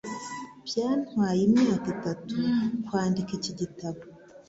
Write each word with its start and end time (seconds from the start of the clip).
Byantwaye 0.67 1.41
imyaka 1.47 1.87
itatu 1.95 2.35
kwandika 2.85 3.31
iki 3.39 3.51
gitabo. 3.59 3.99